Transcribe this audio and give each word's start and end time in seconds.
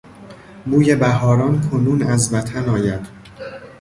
بوی 0.69 0.95
بهاران 0.95 1.61
کنون 1.61 2.01
از 2.03 2.33
وطن 2.33 2.69
آید 2.69 3.07